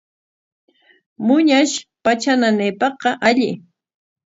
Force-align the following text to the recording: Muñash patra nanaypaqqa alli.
Muñash 1.25 1.75
patra 2.03 2.33
nanaypaqqa 2.41 3.09
alli. 3.27 3.49